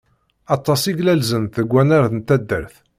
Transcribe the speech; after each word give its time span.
Aṭas 0.55 0.81
i 0.91 0.93
glalzent 0.97 1.55
deg 1.59 1.69
wannar 1.73 2.05
n 2.11 2.19
taddart. 2.27 2.75